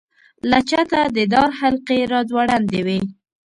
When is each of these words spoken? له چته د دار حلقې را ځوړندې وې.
له 0.49 0.59
چته 0.69 0.99
د 1.15 1.17
دار 1.33 1.49
حلقې 1.59 1.99
را 2.11 2.19
ځوړندې 2.29 2.79
وې. 2.85 2.99